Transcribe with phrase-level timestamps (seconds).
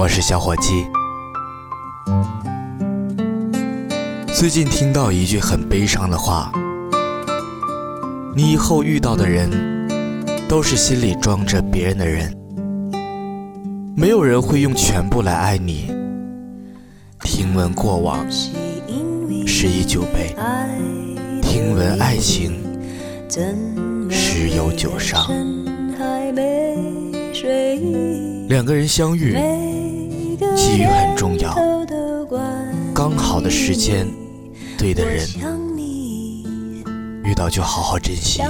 [0.00, 0.86] 我是小伙计。
[4.32, 6.50] 最近听到一句很悲伤的话：
[8.34, 9.50] 你以后遇到的人，
[10.48, 12.34] 都是心里装着别人的人，
[13.94, 15.94] 没有人会用全部来爱你。
[17.22, 18.24] 听闻过往，
[19.46, 20.34] 是以酒杯；
[21.42, 22.54] 听闻爱情，
[24.08, 25.30] 十有九伤。
[28.48, 29.32] 两个人相遇，
[30.54, 31.54] 机遇很重要，
[32.94, 34.06] 刚好的时间。
[34.76, 35.26] 对的人，
[37.22, 38.42] 遇到就好好珍惜。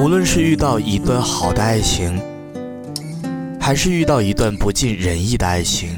[0.00, 2.18] 无论是遇到一段好的爱情，
[3.60, 5.90] 还是遇到一段不尽人意的爱情，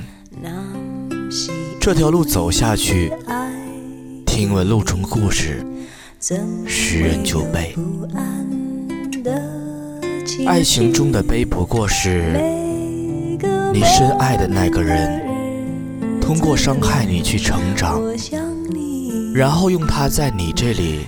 [1.80, 3.12] 这条路走下去，
[4.26, 5.64] 听闻路中故事，
[6.66, 7.76] 十人九悲。
[10.46, 12.40] 爱情中的悲，不过是
[13.72, 15.26] 你深爱的那个人。
[16.20, 18.02] 通过伤害你去成长，
[19.32, 21.06] 然后用他在你这里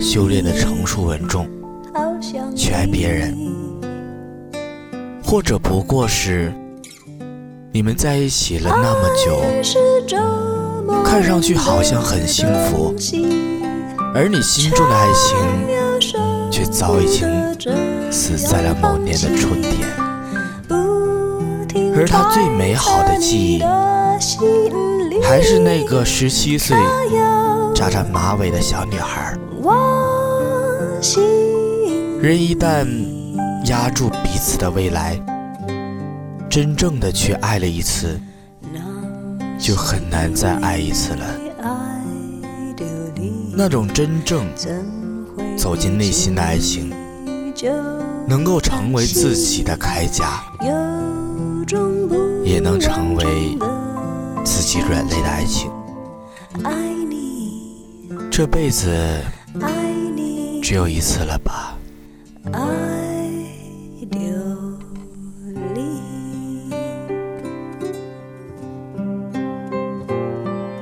[0.00, 1.46] 修炼的成熟稳重
[2.56, 3.36] 去爱别人，
[5.22, 6.50] 或者不过是
[7.70, 9.42] 你们在一起了那么久，
[11.04, 12.94] 看上去好像很幸福，
[14.14, 17.28] 而你心中的爱情却早已经
[18.10, 19.88] 死在了某年的春天，
[21.96, 23.62] 而他最美好的记忆。
[25.22, 26.76] 还是那个十七岁
[27.74, 29.36] 扎着马尾的小女孩。
[32.20, 32.86] 人一旦
[33.66, 35.20] 压住彼此的未来，
[36.48, 38.20] 真正的去爱了一次，
[39.58, 41.24] 就很难再爱一次了。
[43.54, 44.46] 那种真正
[45.56, 46.92] 走进内心的爱情，
[48.26, 50.42] 能够成为自己的铠甲，
[52.44, 53.58] 也能成为。
[54.44, 55.70] 自己软肋的爱情，
[58.28, 58.90] 这辈子
[60.60, 61.78] 只有一次了吧？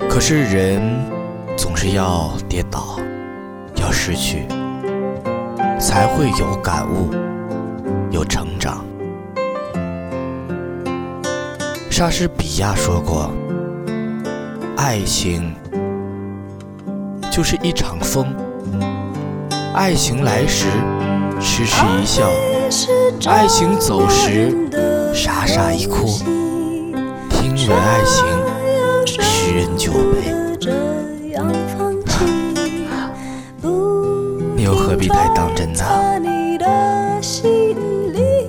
[0.09, 0.81] 可是人
[1.55, 2.99] 总是要跌倒，
[3.77, 4.47] 要失去，
[5.81, 7.11] 才会有感悟，
[8.11, 8.85] 有成长。
[11.91, 13.31] 莎士比亚说过。
[14.77, 15.55] 爱情
[17.31, 18.27] 就是一场风，
[19.75, 20.67] 爱情来时
[21.39, 22.29] 痴痴一笑，
[23.27, 24.53] 爱情走时
[25.15, 26.07] 傻傻一哭。
[27.29, 28.25] 听闻爱情，
[29.07, 30.35] 十人九悲。
[35.01, 35.83] 必太当真呢？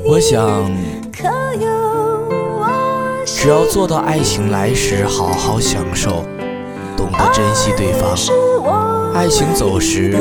[0.04, 0.70] 我想。
[3.26, 6.26] 只要做到爱情来时好好享受，
[6.96, 8.14] 懂得珍惜对方；
[9.16, 10.16] 爱情走时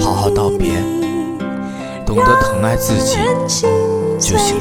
[0.00, 0.70] 好好道别，
[2.04, 3.18] 懂得疼爱自己
[4.18, 4.56] 就行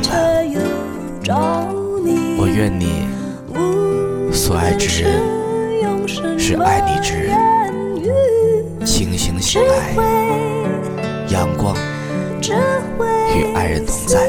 [1.26, 1.68] 了。
[2.38, 3.08] 我愿你
[4.32, 5.24] 所爱之人
[6.38, 9.96] 是爱你之人，清醒醒来，
[11.32, 11.74] 阳光
[13.34, 14.20] 与爱人同在。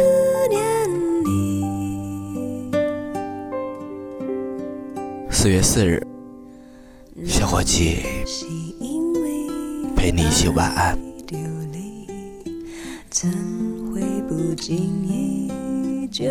[5.28, 6.00] 四月四日，
[7.26, 7.96] 小伙计
[9.96, 10.96] 陪你一起晚安。
[13.10, 13.28] 怎
[13.92, 16.24] 会不经意就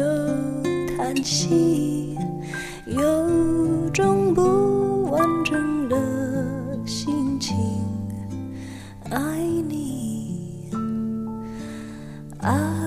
[0.95, 2.17] 叹息？
[2.87, 5.97] 有种不完整的
[6.85, 7.57] 心情，
[9.09, 9.19] 爱
[9.67, 9.80] 你，
[12.43, 12.80] 爱。